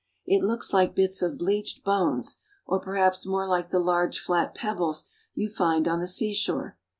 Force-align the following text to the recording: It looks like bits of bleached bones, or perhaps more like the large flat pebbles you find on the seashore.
It 0.25 0.41
looks 0.41 0.73
like 0.73 0.95
bits 0.95 1.21
of 1.21 1.37
bleached 1.37 1.83
bones, 1.83 2.39
or 2.65 2.79
perhaps 2.79 3.27
more 3.27 3.47
like 3.47 3.69
the 3.69 3.77
large 3.77 4.19
flat 4.19 4.55
pebbles 4.55 5.03
you 5.35 5.47
find 5.47 5.87
on 5.87 5.99
the 5.99 6.07
seashore. 6.07 6.75